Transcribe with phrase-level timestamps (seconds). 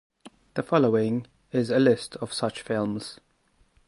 [0.55, 3.19] The following is a list of such films.